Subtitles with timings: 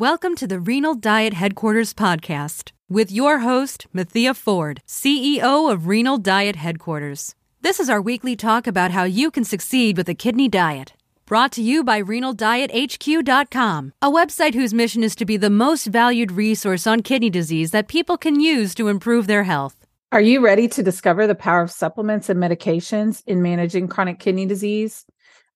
[0.00, 6.16] Welcome to the Renal Diet Headquarters podcast with your host, Mathea Ford, CEO of Renal
[6.16, 7.34] Diet Headquarters.
[7.60, 10.94] This is our weekly talk about how you can succeed with a kidney diet.
[11.26, 16.32] Brought to you by RenalDietHQ.com, a website whose mission is to be the most valued
[16.32, 19.86] resource on kidney disease that people can use to improve their health.
[20.12, 24.46] Are you ready to discover the power of supplements and medications in managing chronic kidney
[24.46, 25.04] disease?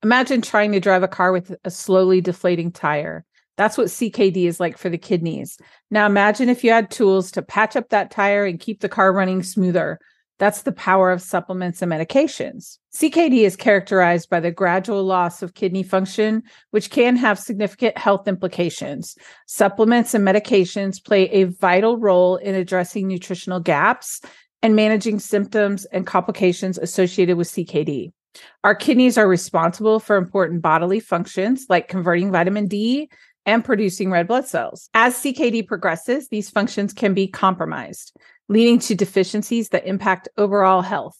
[0.03, 3.25] Imagine trying to drive a car with a slowly deflating tire.
[3.57, 5.59] That's what CKD is like for the kidneys.
[5.91, 9.13] Now imagine if you had tools to patch up that tire and keep the car
[9.13, 9.99] running smoother.
[10.41, 12.79] That's the power of supplements and medications.
[12.93, 18.27] CKD is characterized by the gradual loss of kidney function, which can have significant health
[18.27, 19.15] implications.
[19.47, 24.21] Supplements and medications play a vital role in addressing nutritional gaps
[24.61, 28.11] and managing symptoms and complications associated with CKD.
[28.65, 33.09] Our kidneys are responsible for important bodily functions like converting vitamin D
[33.47, 34.89] and producing red blood cells.
[34.95, 38.17] As CKD progresses, these functions can be compromised,
[38.49, 41.17] leading to deficiencies that impact overall health.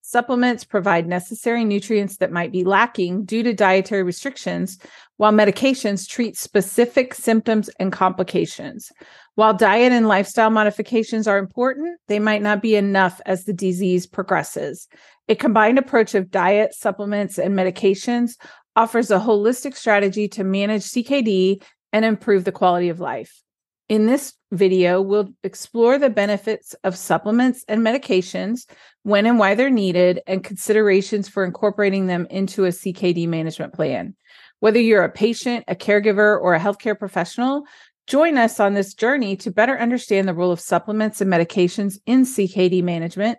[0.00, 4.78] Supplements provide necessary nutrients that might be lacking due to dietary restrictions,
[5.18, 8.90] while medications treat specific symptoms and complications.
[9.34, 14.06] While diet and lifestyle modifications are important, they might not be enough as the disease
[14.06, 14.88] progresses.
[15.28, 18.32] A combined approach of diet, supplements, and medications
[18.76, 23.42] offers a holistic strategy to manage CKD and improve the quality of life.
[23.88, 28.66] In this video, we'll explore the benefits of supplements and medications,
[29.02, 34.14] when and why they're needed, and considerations for incorporating them into a CKD management plan.
[34.60, 37.64] Whether you're a patient, a caregiver, or a healthcare professional,
[38.06, 42.24] join us on this journey to better understand the role of supplements and medications in
[42.24, 43.38] CKD management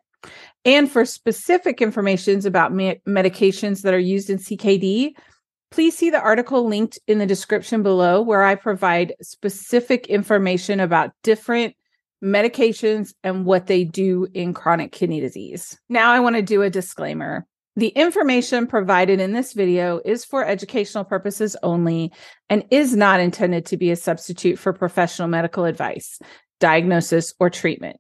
[0.66, 5.14] and for specific informations about me- medications that are used in CKD,
[5.72, 11.12] please see the article linked in the description below where I provide specific information about
[11.24, 11.76] different
[12.24, 15.80] medications and what they do in chronic kidney disease.
[15.88, 17.46] Now, I want to do a disclaimer.
[17.76, 22.12] The information provided in this video is for educational purposes only
[22.50, 26.20] and is not intended to be a substitute for professional medical advice,
[26.60, 27.98] diagnosis, or treatment.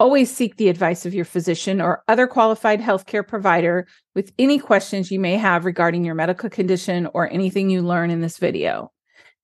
[0.00, 5.10] Always seek the advice of your physician or other qualified healthcare provider with any questions
[5.10, 8.92] you may have regarding your medical condition or anything you learn in this video.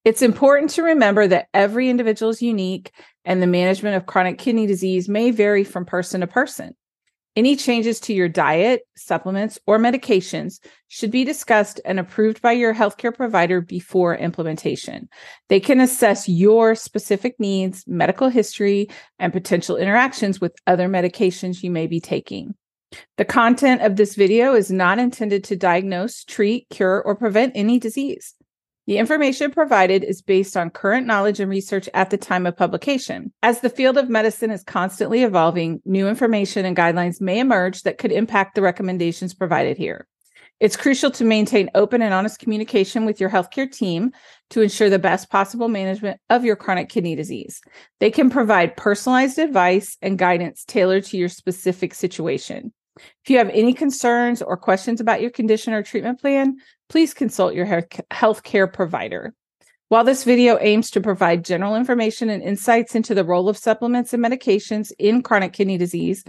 [0.05, 2.91] It's important to remember that every individual is unique
[3.25, 6.73] and the management of chronic kidney disease may vary from person to person.
[7.35, 12.73] Any changes to your diet, supplements, or medications should be discussed and approved by your
[12.73, 15.09] healthcare provider before implementation.
[15.49, 18.87] They can assess your specific needs, medical history,
[19.19, 22.55] and potential interactions with other medications you may be taking.
[23.17, 27.79] The content of this video is not intended to diagnose, treat, cure, or prevent any
[27.79, 28.33] disease.
[28.87, 33.33] The information provided is based on current knowledge and research at the time of publication.
[33.41, 37.97] As the field of medicine is constantly evolving, new information and guidelines may emerge that
[37.97, 40.07] could impact the recommendations provided here.
[40.59, 44.11] It's crucial to maintain open and honest communication with your healthcare team
[44.51, 47.61] to ensure the best possible management of your chronic kidney disease.
[47.99, 52.71] They can provide personalized advice and guidance tailored to your specific situation.
[52.97, 56.55] If you have any concerns or questions about your condition or treatment plan,
[56.89, 59.33] please consult your healthcare provider.
[59.89, 64.13] While this video aims to provide general information and insights into the role of supplements
[64.13, 66.23] and medications in chronic kidney disease,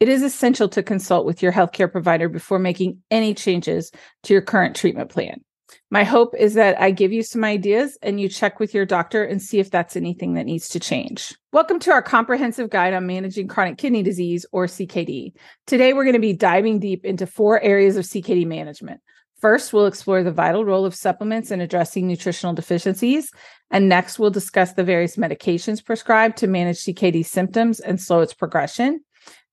[0.00, 3.90] it is essential to consult with your healthcare provider before making any changes
[4.24, 5.42] to your current treatment plan.
[5.90, 9.22] My hope is that I give you some ideas and you check with your doctor
[9.22, 11.34] and see if that's anything that needs to change.
[11.52, 15.32] Welcome to our comprehensive guide on managing chronic kidney disease or CKD.
[15.66, 19.00] Today, we're going to be diving deep into four areas of CKD management
[19.40, 23.30] First, we'll explore the vital role of supplements in addressing nutritional deficiencies.
[23.70, 28.32] And next, we'll discuss the various medications prescribed to manage CKD symptoms and slow its
[28.32, 29.00] progression.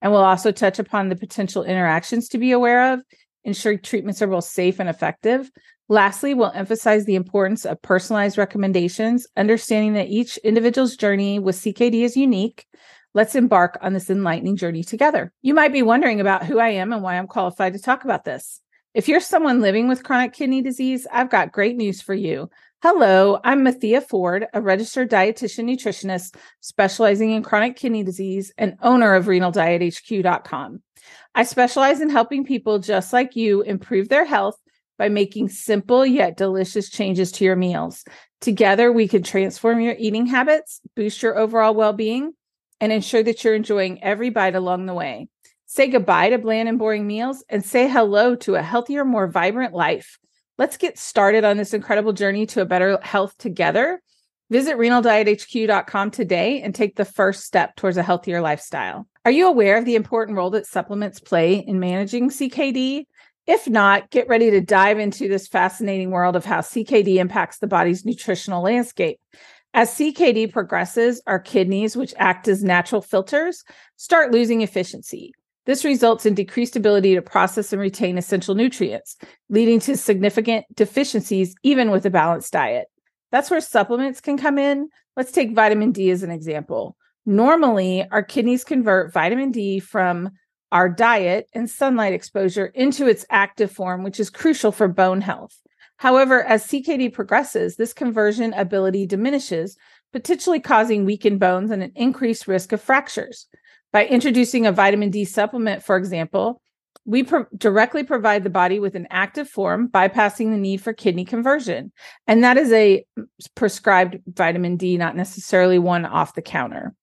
[0.00, 3.00] And we'll also touch upon the potential interactions to be aware of,
[3.44, 5.50] ensure treatments are both safe and effective.
[5.88, 12.02] Lastly, we'll emphasize the importance of personalized recommendations, understanding that each individual's journey with CKD
[12.02, 12.66] is unique.
[13.12, 15.32] Let's embark on this enlightening journey together.
[15.42, 18.24] You might be wondering about who I am and why I'm qualified to talk about
[18.24, 18.61] this.
[18.94, 22.50] If you're someone living with chronic kidney disease, I've got great news for you.
[22.82, 29.14] Hello, I'm Mathea Ford, a registered dietitian nutritionist specializing in chronic kidney disease and owner
[29.14, 30.82] of renaldiethq.com.
[31.34, 34.58] I specialize in helping people just like you improve their health
[34.98, 38.04] by making simple yet delicious changes to your meals.
[38.42, 42.34] Together, we can transform your eating habits, boost your overall well being,
[42.78, 45.28] and ensure that you're enjoying every bite along the way.
[45.74, 49.72] Say goodbye to bland and boring meals and say hello to a healthier, more vibrant
[49.72, 50.18] life.
[50.58, 54.02] Let's get started on this incredible journey to a better health together.
[54.50, 59.08] Visit renaldiethq.com today and take the first step towards a healthier lifestyle.
[59.24, 63.06] Are you aware of the important role that supplements play in managing CKD?
[63.46, 67.66] If not, get ready to dive into this fascinating world of how CKD impacts the
[67.66, 69.18] body's nutritional landscape.
[69.72, 73.64] As CKD progresses, our kidneys, which act as natural filters,
[73.96, 75.32] start losing efficiency.
[75.64, 79.16] This results in decreased ability to process and retain essential nutrients,
[79.48, 82.88] leading to significant deficiencies even with a balanced diet.
[83.30, 84.88] That's where supplements can come in.
[85.16, 86.96] Let's take vitamin D as an example.
[87.24, 90.32] Normally, our kidneys convert vitamin D from
[90.72, 95.56] our diet and sunlight exposure into its active form, which is crucial for bone health.
[95.98, 99.76] However, as CKD progresses, this conversion ability diminishes,
[100.12, 103.46] potentially causing weakened bones and an increased risk of fractures.
[103.92, 106.62] By introducing a vitamin D supplement, for example,
[107.04, 111.24] we pro- directly provide the body with an active form, bypassing the need for kidney
[111.24, 111.92] conversion.
[112.26, 116.94] And that is a mm, prescribed vitamin D, not necessarily one off the counter.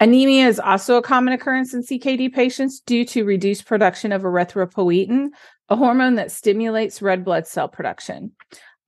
[0.00, 5.28] Anemia is also a common occurrence in CKD patients due to reduced production of erythropoietin,
[5.68, 8.32] a hormone that stimulates red blood cell production.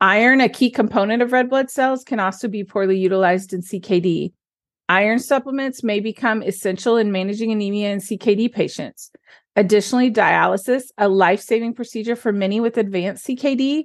[0.00, 4.33] Iron, a key component of red blood cells, can also be poorly utilized in CKD.
[4.88, 9.11] Iron supplements may become essential in managing anemia in CKD patients.
[9.56, 13.85] Additionally, dialysis, a life saving procedure for many with advanced CKD,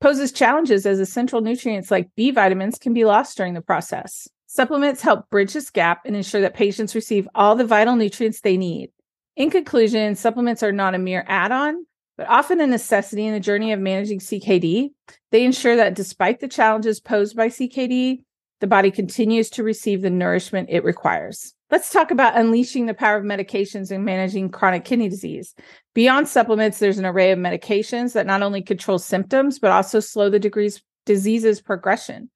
[0.00, 4.26] poses challenges as essential nutrients like B vitamins can be lost during the process.
[4.46, 8.56] Supplements help bridge this gap and ensure that patients receive all the vital nutrients they
[8.56, 8.90] need.
[9.36, 11.86] In conclusion, supplements are not a mere add on,
[12.18, 14.90] but often a necessity in the journey of managing CKD.
[15.30, 18.24] They ensure that despite the challenges posed by CKD,
[18.62, 21.52] the body continues to receive the nourishment it requires.
[21.72, 25.52] Let's talk about unleashing the power of medications in managing chronic kidney disease.
[25.94, 30.30] Beyond supplements, there's an array of medications that not only control symptoms, but also slow
[30.30, 32.30] the degrees disease's progression.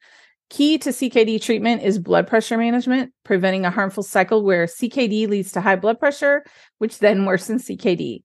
[0.51, 5.53] Key to CKD treatment is blood pressure management, preventing a harmful cycle where CKD leads
[5.53, 6.45] to high blood pressure,
[6.79, 8.25] which then worsens CKD.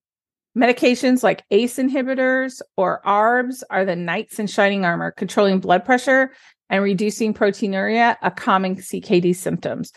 [0.57, 6.31] Medications like ACE inhibitors or ARBs are the knights in shining armor, controlling blood pressure
[6.71, 9.91] and reducing proteinuria, a common CKD symptoms.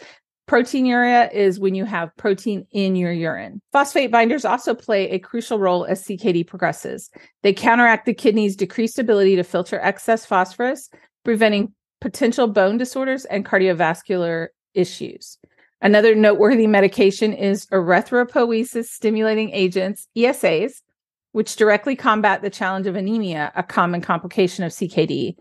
[0.47, 3.63] Proteinuria is when you have protein in your urine.
[3.73, 7.09] Phosphate binders also play a crucial role as CKD progresses.
[7.43, 10.91] They counteract the kidney's decreased ability to filter excess phosphorus,
[11.25, 11.73] preventing
[12.03, 15.39] potential bone disorders and cardiovascular issues.
[15.81, 20.83] Another noteworthy medication is erythropoiesis stimulating agents, ESAs,
[21.33, 25.37] which directly combat the challenge of anemia, a common complication of CKD.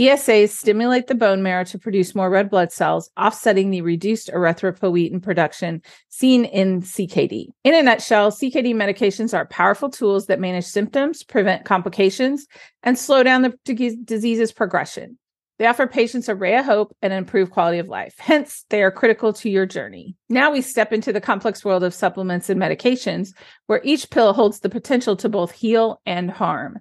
[0.00, 5.20] ESAs stimulate the bone marrow to produce more red blood cells, offsetting the reduced erythropoietin
[5.20, 7.46] production seen in CKD.
[7.64, 12.46] In a nutshell, CKD medications are powerful tools that manage symptoms, prevent complications,
[12.84, 13.58] and slow down the
[14.04, 15.18] disease's progression.
[15.58, 18.14] They offer patients a ray of hope and improve quality of life.
[18.18, 20.14] Hence, they are critical to your journey.
[20.28, 23.30] Now we step into the complex world of supplements and medications,
[23.66, 26.78] where each pill holds the potential to both heal and harm.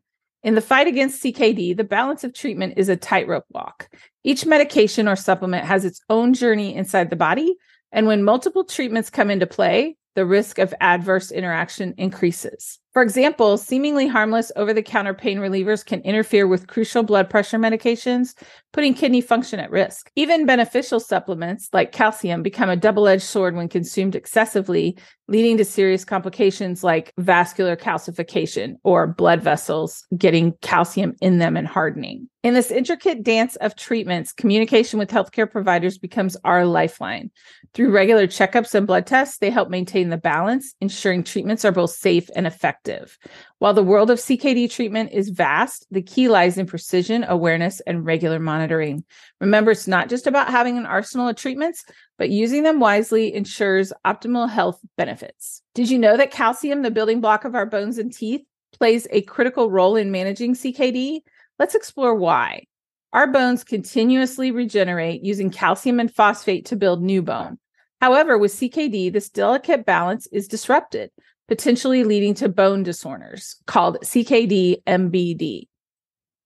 [0.48, 3.90] In the fight against CKD, the balance of treatment is a tightrope walk.
[4.24, 7.58] Each medication or supplement has its own journey inside the body,
[7.92, 12.80] and when multiple treatments come into play, the risk of adverse interaction increases.
[12.94, 17.60] For example, seemingly harmless over the counter pain relievers can interfere with crucial blood pressure
[17.60, 18.34] medications,
[18.72, 20.10] putting kidney function at risk.
[20.16, 25.66] Even beneficial supplements like calcium become a double edged sword when consumed excessively, leading to
[25.66, 32.30] serious complications like vascular calcification or blood vessels getting calcium in them and hardening.
[32.44, 37.30] In this intricate dance of treatments, communication with healthcare providers becomes our lifeline.
[37.74, 41.92] Through regular checkups and blood tests, they help maintain the balance, ensuring treatments are both
[41.92, 43.18] safe and effective.
[43.60, 48.06] While the world of CKD treatment is vast, the key lies in precision, awareness, and
[48.06, 49.04] regular monitoring.
[49.42, 51.84] Remember, it's not just about having an arsenal of treatments,
[52.20, 55.64] but using them wisely ensures optimal health benefits.
[55.74, 58.42] Did you know that calcium, the building block of our bones and teeth,
[58.74, 61.22] plays a critical role in managing CKD?
[61.58, 62.66] Let's explore why.
[63.12, 67.58] Our bones continuously regenerate using calcium and phosphate to build new bone.
[68.02, 71.10] However, with CKD, this delicate balance is disrupted,
[71.48, 75.68] potentially leading to bone disorders called CKD MBD.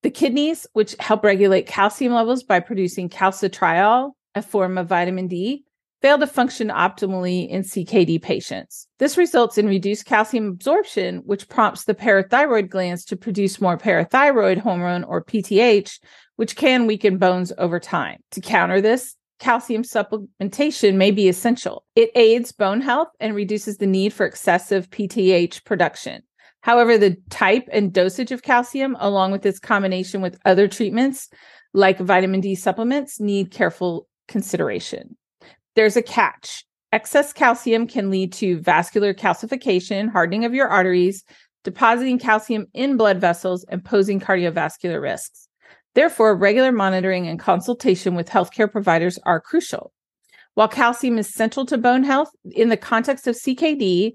[0.03, 5.63] The kidneys, which help regulate calcium levels by producing calcitriol, a form of vitamin D,
[6.01, 8.87] fail to function optimally in CKD patients.
[8.97, 14.57] This results in reduced calcium absorption, which prompts the parathyroid glands to produce more parathyroid
[14.57, 15.99] hormone or PTH,
[16.37, 18.17] which can weaken bones over time.
[18.31, 21.83] To counter this, calcium supplementation may be essential.
[21.95, 26.21] It aids bone health and reduces the need for excessive PTH production.
[26.61, 31.27] However, the type and dosage of calcium, along with its combination with other treatments,
[31.73, 35.17] like vitamin D supplements, need careful consideration.
[35.75, 36.63] There's a catch.
[36.91, 41.23] Excess calcium can lead to vascular calcification, hardening of your arteries,
[41.63, 45.47] depositing calcium in blood vessels, and posing cardiovascular risks.
[45.93, 49.91] Therefore, regular monitoring and consultation with healthcare providers are crucial.
[50.53, 54.13] While calcium is central to bone health, in the context of CKD,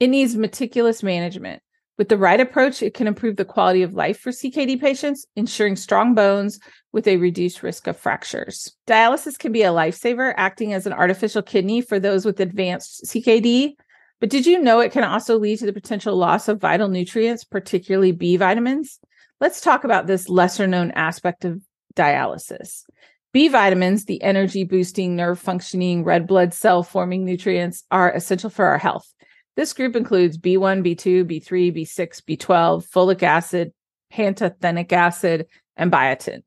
[0.00, 1.62] it needs meticulous management.
[1.98, 5.74] With the right approach, it can improve the quality of life for CKD patients, ensuring
[5.74, 6.60] strong bones
[6.92, 8.72] with a reduced risk of fractures.
[8.86, 13.72] Dialysis can be a lifesaver, acting as an artificial kidney for those with advanced CKD.
[14.20, 17.42] But did you know it can also lead to the potential loss of vital nutrients,
[17.42, 19.00] particularly B vitamins?
[19.40, 21.62] Let's talk about this lesser known aspect of
[21.94, 22.82] dialysis.
[23.32, 28.64] B vitamins, the energy boosting, nerve functioning, red blood cell forming nutrients, are essential for
[28.64, 29.06] our health.
[29.54, 33.72] This group includes B1, B2, B3, B6, B12, folic acid,
[34.12, 36.42] pantothenic acid, and biotin.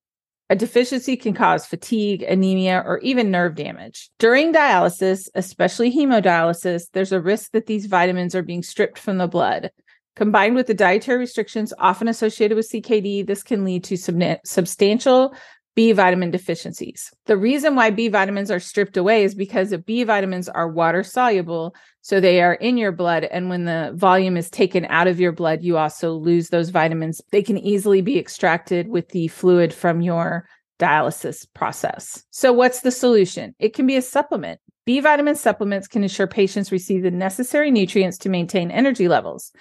[0.50, 4.10] A deficiency can cause fatigue, anemia, or even nerve damage.
[4.20, 9.28] During dialysis, especially hemodialysis, there's a risk that these vitamins are being stripped from the
[9.28, 9.72] blood.
[10.16, 15.34] Combined with the dietary restrictions often associated with CKD, this can lead to sub- substantial
[15.74, 17.14] B vitamin deficiencies.
[17.28, 21.02] The reason why B vitamins are stripped away is because the B vitamins are water
[21.02, 21.74] soluble.
[22.02, 23.24] So they are in your blood.
[23.24, 27.22] And when the volume is taken out of your blood, you also lose those vitamins.
[27.32, 30.46] They can easily be extracted with the fluid from your
[30.78, 32.24] dialysis process.
[32.32, 33.56] So, what's the solution?
[33.60, 34.60] It can be a supplement.
[34.86, 39.54] B vitamin supplements can ensure patients receive the necessary nutrients to maintain energy levels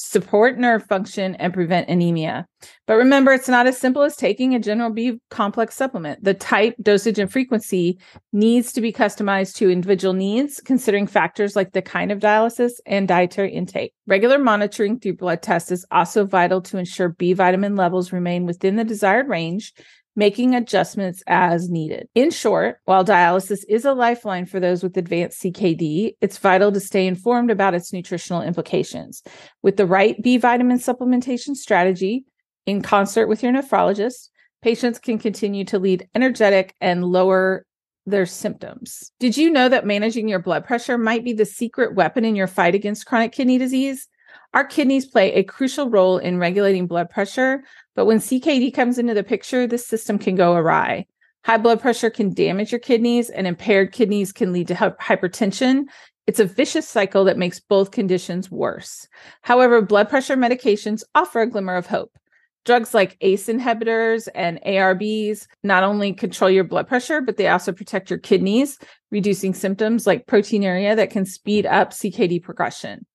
[0.00, 2.46] support nerve function, and prevent anemia.
[2.86, 6.22] But remember, it's not as simple as taking a general B complex supplement.
[6.22, 7.98] The type, dosage, and frequency
[8.32, 13.08] needs to be customized to individual needs, considering factors like the kind of dialysis and
[13.08, 13.92] dietary intake.
[14.06, 18.76] Regular monitoring through blood tests is also vital to ensure B vitamin levels remain within
[18.76, 19.72] the desired range
[20.18, 22.08] making adjustments as needed.
[22.16, 26.80] In short, while dialysis is a lifeline for those with advanced CKD, it's vital to
[26.80, 29.22] stay informed about its nutritional implications.
[29.62, 32.24] With the right B vitamin supplementation strategy,
[32.66, 34.28] in concert with your nephrologist,
[34.60, 37.64] patients can continue to lead energetic and lower
[38.04, 39.12] their symptoms.
[39.20, 42.48] Did you know that managing your blood pressure might be the secret weapon in your
[42.48, 44.08] fight against chronic kidney disease?
[44.54, 47.64] Our kidneys play a crucial role in regulating blood pressure,
[47.94, 51.06] but when CKD comes into the picture, this system can go awry.
[51.44, 55.84] High blood pressure can damage your kidneys, and impaired kidneys can lead to hypertension.
[56.26, 59.06] It's a vicious cycle that makes both conditions worse.
[59.42, 62.18] However, blood pressure medications offer a glimmer of hope.
[62.64, 67.72] Drugs like ACE inhibitors and ARBs not only control your blood pressure, but they also
[67.72, 68.78] protect your kidneys,
[69.10, 73.06] reducing symptoms like proteinuria that can speed up CKD progression.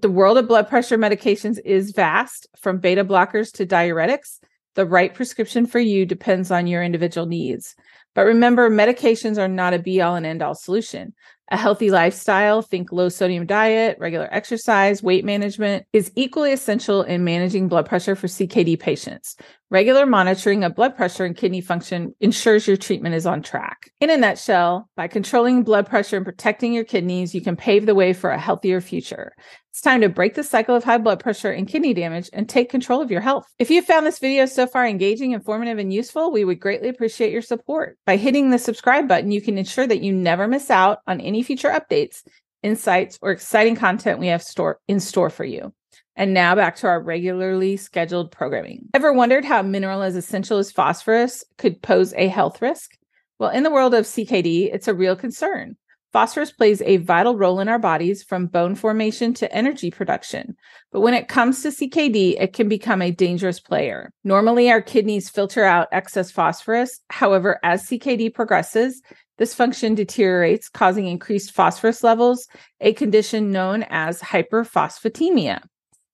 [0.00, 4.40] The world of blood pressure medications is vast, from beta blockers to diuretics.
[4.74, 7.76] The right prescription for you depends on your individual needs.
[8.12, 11.14] But remember, medications are not a be all and end all solution.
[11.50, 17.22] A healthy lifestyle, think low sodium diet, regular exercise, weight management, is equally essential in
[17.22, 19.36] managing blood pressure for CKD patients.
[19.70, 23.90] Regular monitoring of blood pressure and kidney function ensures your treatment is on track.
[24.00, 27.94] In a nutshell, by controlling blood pressure and protecting your kidneys, you can pave the
[27.94, 29.34] way for a healthier future.
[29.74, 32.70] It's time to break the cycle of high blood pressure and kidney damage and take
[32.70, 33.52] control of your health.
[33.58, 37.32] If you found this video so far engaging, informative, and useful, we would greatly appreciate
[37.32, 37.98] your support.
[38.06, 41.42] By hitting the subscribe button, you can ensure that you never miss out on any
[41.42, 42.22] future updates,
[42.62, 45.74] insights, or exciting content we have store- in store for you.
[46.14, 48.90] And now back to our regularly scheduled programming.
[48.94, 52.92] Ever wondered how a mineral as essential as phosphorus could pose a health risk?
[53.40, 55.76] Well, in the world of CKD, it's a real concern.
[56.14, 60.54] Phosphorus plays a vital role in our bodies from bone formation to energy production.
[60.92, 64.12] But when it comes to CKD, it can become a dangerous player.
[64.22, 67.00] Normally, our kidneys filter out excess phosphorus.
[67.10, 69.02] However, as CKD progresses,
[69.38, 72.46] this function deteriorates, causing increased phosphorus levels,
[72.80, 75.62] a condition known as hyperphosphatemia.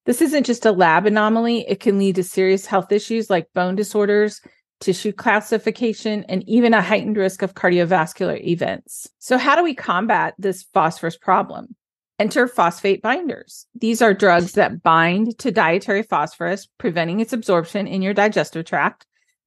[0.07, 3.77] This isn't just a lab anomaly, it can lead to serious health issues like bone
[3.77, 4.41] disorders,
[4.81, 9.09] tissue calcification, and even a heightened risk of cardiovascular events.
[9.19, 11.77] So, how do we combat this phosphorus problem?
[12.19, 13.67] Enter phosphate binders.
[13.75, 19.07] These are drugs that bind to dietary phosphorus, preventing its absorption in your digestive tract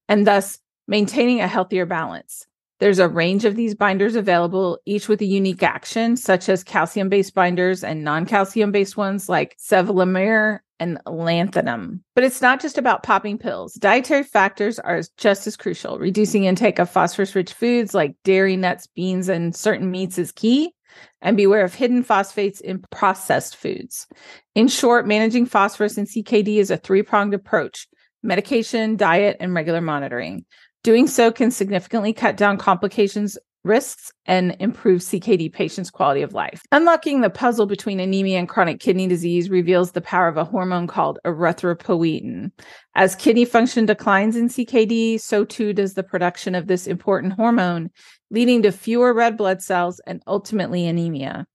[0.09, 2.47] and thus maintaining a healthier balance.
[2.79, 7.09] There's a range of these binders available, each with a unique action, such as calcium
[7.09, 12.01] based binders and non calcium based ones like sevelamer and lanthanum.
[12.13, 13.73] But it's not just about popping pills.
[13.75, 15.97] Dietary factors are just as crucial.
[15.97, 20.73] Reducing intake of phosphorus rich foods like dairy, nuts, beans, and certain meats is key.
[21.21, 24.05] And beware of hidden phosphates in processed foods.
[24.53, 27.87] In short, managing phosphorus in CKD is a three pronged approach
[28.21, 30.45] medication, diet, and regular monitoring.
[30.83, 36.61] Doing so can significantly cut down complications risks and improve CKD patients' quality of life.
[36.71, 40.87] Unlocking the puzzle between anemia and chronic kidney disease reveals the power of a hormone
[40.87, 42.51] called erythropoietin.
[42.95, 47.89] As kidney function declines in CKD, so too does the production of this important hormone,
[48.29, 51.45] leading to fewer red blood cells and ultimately anemia.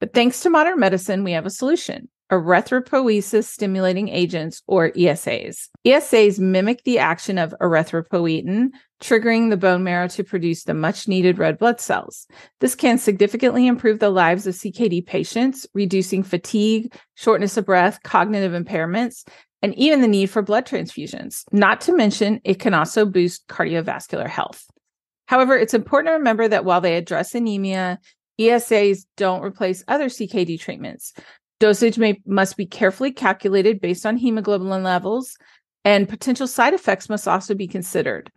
[0.00, 5.68] But thanks to modern medicine, we have a solution erythropoiesis stimulating agents, or ESAs.
[5.86, 8.68] ESAs mimic the action of erythropoietin,
[9.00, 12.26] triggering the bone marrow to produce the much needed red blood cells.
[12.60, 18.52] This can significantly improve the lives of CKD patients, reducing fatigue, shortness of breath, cognitive
[18.52, 19.26] impairments,
[19.62, 21.44] and even the need for blood transfusions.
[21.52, 24.64] Not to mention, it can also boost cardiovascular health.
[25.26, 27.98] However, it's important to remember that while they address anemia,
[28.40, 31.12] ESAs don't replace other CKD treatments.
[31.60, 35.36] Dosage may must be carefully calculated based on hemoglobin levels,
[35.84, 38.30] and potential side effects must also be considered.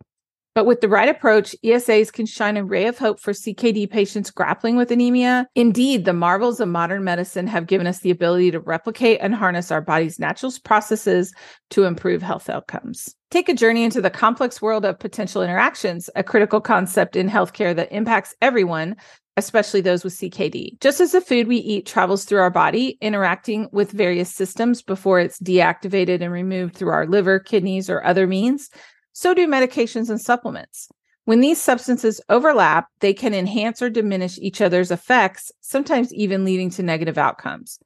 [0.54, 4.30] But with the right approach, ESAs can shine a ray of hope for CKD patients
[4.30, 5.46] grappling with anemia.
[5.54, 9.70] Indeed, the marvels of modern medicine have given us the ability to replicate and harness
[9.70, 11.32] our body's natural processes
[11.70, 13.14] to improve health outcomes.
[13.30, 17.74] Take a journey into the complex world of potential interactions, a critical concept in healthcare
[17.74, 18.96] that impacts everyone,
[19.36, 20.78] especially those with CKD.
[20.80, 25.20] Just as the food we eat travels through our body, interacting with various systems before
[25.20, 28.68] it's deactivated and removed through our liver, kidneys, or other means,
[29.12, 30.88] so do medications and supplements.
[31.24, 36.70] When these substances overlap, they can enhance or diminish each other's effects, sometimes even leading
[36.70, 37.78] to negative outcomes.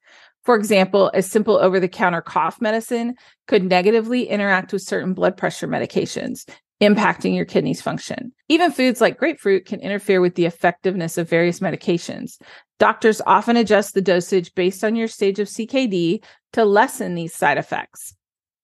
[0.44, 3.14] For example, a simple over the counter cough medicine
[3.46, 6.48] could negatively interact with certain blood pressure medications,
[6.80, 8.32] impacting your kidneys function.
[8.48, 12.38] Even foods like grapefruit can interfere with the effectiveness of various medications.
[12.78, 17.58] Doctors often adjust the dosage based on your stage of CKD to lessen these side
[17.58, 18.14] effects.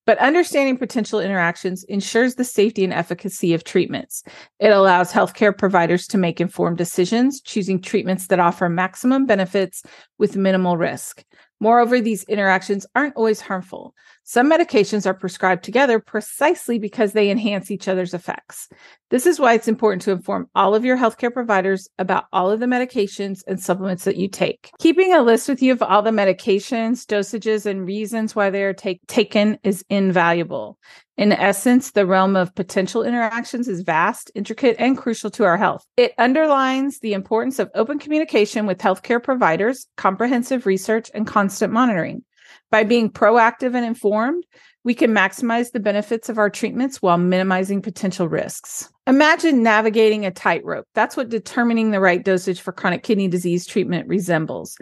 [0.04, 4.24] But understanding potential interactions ensures the safety and efficacy of treatments.
[4.58, 9.84] It allows healthcare providers to make informed decisions, choosing treatments that offer maximum benefits
[10.18, 11.24] with minimal risk.
[11.60, 13.94] Moreover, these interactions aren't always harmful.
[14.32, 18.66] Some medications are prescribed together precisely because they enhance each other's effects.
[19.10, 22.58] This is why it's important to inform all of your healthcare providers about all of
[22.58, 24.70] the medications and supplements that you take.
[24.78, 28.72] Keeping a list with you of all the medications, dosages, and reasons why they are
[28.72, 30.78] take- taken is invaluable.
[31.18, 35.84] In essence, the realm of potential interactions is vast, intricate, and crucial to our health.
[35.98, 42.24] It underlines the importance of open communication with healthcare providers, comprehensive research, and constant monitoring.
[42.72, 44.44] By being proactive and informed,
[44.82, 48.90] we can maximize the benefits of our treatments while minimizing potential risks.
[49.06, 50.86] Imagine navigating a tightrope.
[50.94, 54.78] That's what determining the right dosage for chronic kidney disease treatment resembles.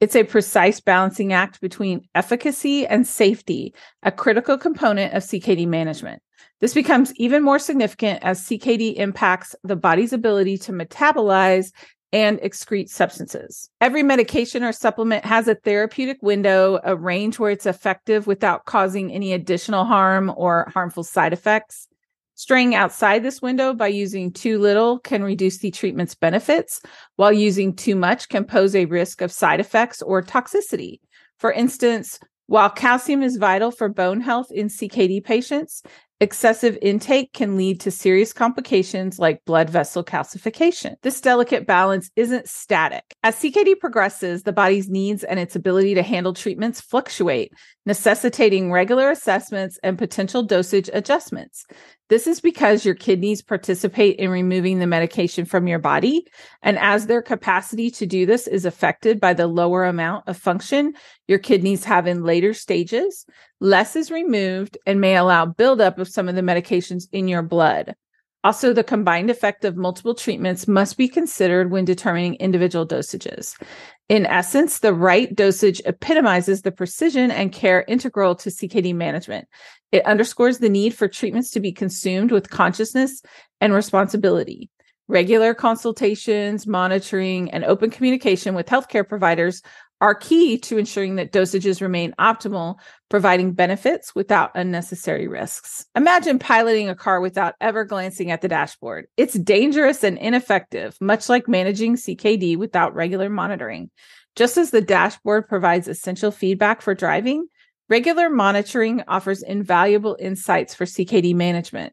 [0.00, 6.22] It's a precise balancing act between efficacy and safety, a critical component of CKD management.
[6.60, 11.72] This becomes even more significant as CKD impacts the body's ability to metabolize
[12.14, 13.68] and excrete substances.
[13.80, 19.12] Every medication or supplement has a therapeutic window, a range where it's effective without causing
[19.12, 21.88] any additional harm or harmful side effects.
[22.36, 26.80] Straying outside this window by using too little can reduce the treatment's benefits,
[27.16, 31.00] while using too much can pose a risk of side effects or toxicity.
[31.38, 35.82] For instance, while calcium is vital for bone health in CKD patients,
[36.20, 40.94] Excessive intake can lead to serious complications like blood vessel calcification.
[41.02, 43.02] This delicate balance isn't static.
[43.24, 47.52] As CKD progresses, the body's needs and its ability to handle treatments fluctuate,
[47.84, 51.66] necessitating regular assessments and potential dosage adjustments.
[52.14, 56.24] This is because your kidneys participate in removing the medication from your body.
[56.62, 60.94] And as their capacity to do this is affected by the lower amount of function
[61.26, 63.26] your kidneys have in later stages,
[63.58, 67.96] less is removed and may allow buildup of some of the medications in your blood.
[68.44, 73.60] Also, the combined effect of multiple treatments must be considered when determining individual dosages.
[74.08, 79.48] In essence, the right dosage epitomizes the precision and care integral to CKD management.
[79.92, 83.22] It underscores the need for treatments to be consumed with consciousness
[83.62, 84.68] and responsibility.
[85.08, 89.62] Regular consultations, monitoring, and open communication with healthcare providers
[90.00, 92.76] are key to ensuring that dosages remain optimal,
[93.08, 95.86] providing benefits without unnecessary risks.
[95.94, 99.06] Imagine piloting a car without ever glancing at the dashboard.
[99.16, 103.90] It's dangerous and ineffective, much like managing CKD without regular monitoring.
[104.36, 107.46] Just as the dashboard provides essential feedback for driving,
[107.88, 111.92] regular monitoring offers invaluable insights for CKD management.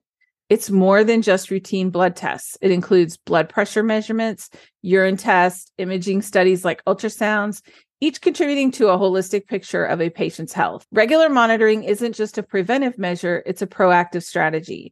[0.49, 2.57] It's more than just routine blood tests.
[2.61, 4.49] It includes blood pressure measurements,
[4.81, 7.61] urine tests, imaging studies like ultrasounds,
[8.01, 10.85] each contributing to a holistic picture of a patient's health.
[10.91, 14.91] Regular monitoring isn't just a preventive measure, it's a proactive strategy.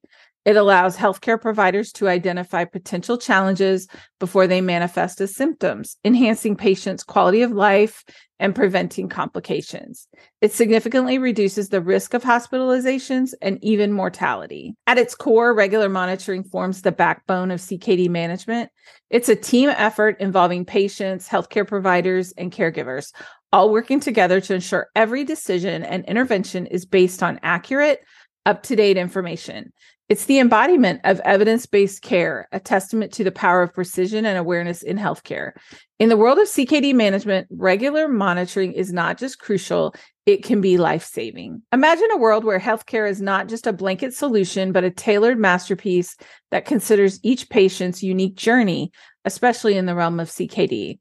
[0.49, 3.87] It allows healthcare providers to identify potential challenges
[4.19, 8.03] before they manifest as symptoms, enhancing patients' quality of life
[8.39, 10.07] and preventing complications.
[10.41, 14.73] It significantly reduces the risk of hospitalizations and even mortality.
[14.87, 18.71] At its core, regular monitoring forms the backbone of CKD management.
[19.11, 23.13] It's a team effort involving patients, healthcare providers, and caregivers,
[23.53, 27.99] all working together to ensure every decision and intervention is based on accurate,
[28.47, 29.71] up to date information.
[30.09, 34.39] It's the embodiment of evidence based care, a testament to the power of precision and
[34.39, 35.51] awareness in healthcare.
[35.99, 39.93] In the world of CKD management, regular monitoring is not just crucial,
[40.25, 41.61] it can be life saving.
[41.71, 46.17] Imagine a world where healthcare is not just a blanket solution, but a tailored masterpiece
[46.49, 48.91] that considers each patient's unique journey,
[49.25, 50.97] especially in the realm of CKD.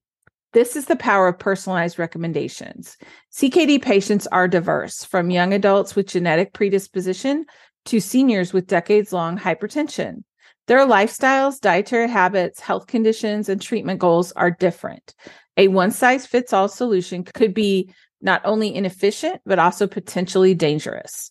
[0.55, 2.97] This is the power of personalized recommendations.
[3.35, 7.45] CKD patients are diverse, from young adults with genetic predisposition
[7.87, 10.23] to seniors with decades long hypertension.
[10.67, 15.15] Their lifestyles, dietary habits, health conditions, and treatment goals are different.
[15.57, 21.31] A one size fits all solution could be not only inefficient, but also potentially dangerous.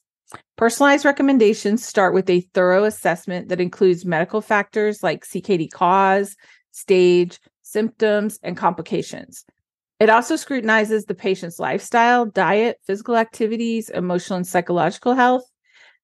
[0.57, 6.35] Personalized recommendations start with a thorough assessment that includes medical factors like CKD cause,
[6.71, 9.45] stage, symptoms, and complications.
[9.99, 15.43] It also scrutinizes the patient's lifestyle, diet, physical activities, emotional and psychological health,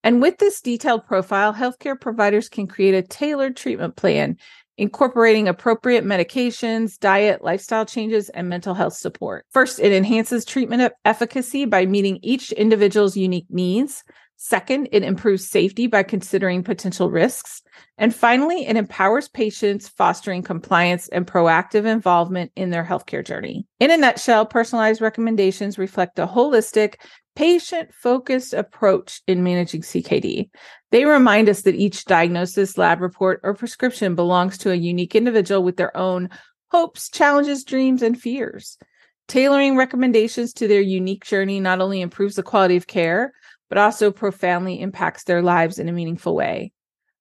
[0.03, 4.37] and with this detailed profile, healthcare providers can create a tailored treatment plan,
[4.77, 9.45] incorporating appropriate medications, diet, lifestyle changes, and mental health support.
[9.51, 14.03] First, it enhances treatment efficacy by meeting each individual's unique needs.
[14.35, 17.61] Second, it improves safety by considering potential risks.
[17.97, 23.65] And finally, it empowers patients, fostering compliance and proactive involvement in their healthcare journey.
[23.79, 26.95] In a nutshell, personalized recommendations reflect a holistic,
[27.35, 30.49] patient focused approach in managing CKD.
[30.91, 35.63] They remind us that each diagnosis, lab report, or prescription belongs to a unique individual
[35.63, 36.29] with their own
[36.71, 38.77] hopes, challenges, dreams, and fears.
[39.27, 43.33] Tailoring recommendations to their unique journey not only improves the quality of care,
[43.69, 46.71] but also profoundly impacts their lives in a meaningful way.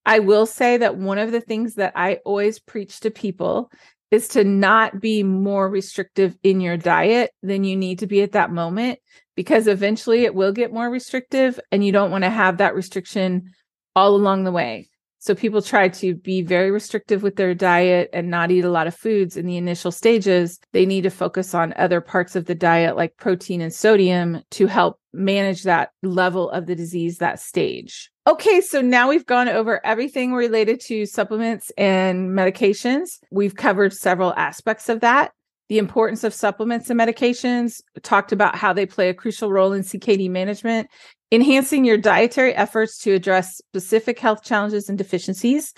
[0.05, 3.70] I will say that one of the things that I always preach to people
[4.12, 8.33] is to not be more restrictive in your diet than you need to be at
[8.33, 8.98] that moment
[9.35, 13.51] because eventually it will get more restrictive and you don't want to have that restriction
[13.96, 14.87] all along the way.
[15.18, 18.87] So people try to be very restrictive with their diet and not eat a lot
[18.87, 20.59] of foods in the initial stages.
[20.72, 24.66] They need to focus on other parts of the diet like protein and sodium to
[24.66, 28.12] help manage that level of the disease, that stage.
[28.26, 33.18] Okay, so now we've gone over everything related to supplements and medications.
[33.32, 35.32] We've covered several aspects of that
[35.72, 39.80] the importance of supplements and medications, talked about how they play a crucial role in
[39.80, 40.87] CKD management,
[41.30, 45.72] enhancing your dietary efforts to address specific health challenges and deficiencies.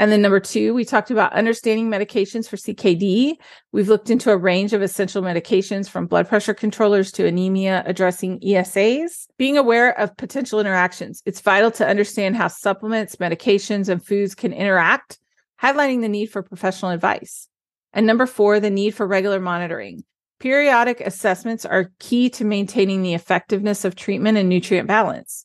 [0.00, 3.34] And then number two, we talked about understanding medications for CKD.
[3.70, 8.40] We've looked into a range of essential medications from blood pressure controllers to anemia, addressing
[8.40, 9.26] ESAs.
[9.36, 11.22] Being aware of potential interactions.
[11.26, 15.18] It's vital to understand how supplements, medications, and foods can interact,
[15.62, 17.46] highlighting the need for professional advice.
[17.92, 20.04] And number four, the need for regular monitoring.
[20.38, 25.44] Periodic assessments are key to maintaining the effectiveness of treatment and nutrient balance.